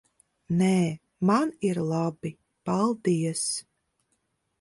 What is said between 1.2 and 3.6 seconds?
man ir labi. Paldies.